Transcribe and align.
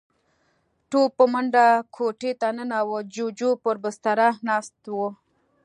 تواب 0.89 1.11
په 1.17 1.25
منډه 1.33 1.67
کوټې 1.95 2.31
ته 2.41 2.47
ننوت. 2.57 3.05
جُوجُو 3.15 3.49
پر 3.63 3.75
بستره 3.83 4.27
ناست 4.47 4.79
و. 4.93 4.95